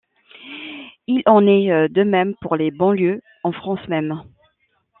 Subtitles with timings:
[1.05, 4.19] Il en est de même pour les banlieues, en France même.